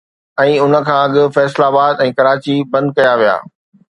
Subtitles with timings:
[0.43, 3.37] ۽ ان کان اڳ فيصل آباد ۽ ڪراچي بند ڪيا ويا